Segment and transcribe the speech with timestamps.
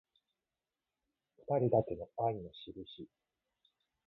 [1.37, 3.07] ふたりだけの愛のしるし